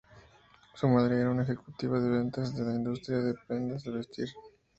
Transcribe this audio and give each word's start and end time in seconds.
Su 0.73 0.87
madre 0.87 1.21
era 1.21 1.29
una 1.29 1.43
ejecutiva 1.43 1.99
de 1.99 2.09
ventas 2.09 2.55
de 2.57 2.63
la 2.65 2.73
industria 2.73 3.19
de 3.19 3.35
prendas 3.47 3.83
de 3.83 3.91
vestir. 3.91 4.29